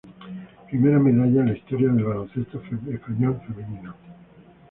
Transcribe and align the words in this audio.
Primera 0.65 0.97
Medalla 0.97 1.41
en 1.41 1.45
la 1.49 1.53
Historia 1.55 1.89
del 1.91 2.03
Baloncesto 2.03 2.59
Español 2.89 3.39
Femenino. 3.45 3.93